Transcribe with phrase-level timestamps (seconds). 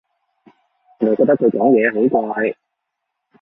[0.97, 2.55] 我覺得佢講嘢好怪